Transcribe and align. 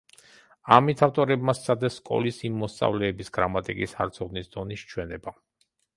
ამით 0.77 1.01
ავტორებმა 1.07 1.55
სცადეს 1.59 1.99
სკოლის 2.01 2.39
იმ 2.49 2.57
მოსწავლეების 2.63 3.29
გრამატიკის 3.39 3.95
არცოდნის 4.07 4.51
დონის 4.57 4.87
ჩვენება. 4.95 5.37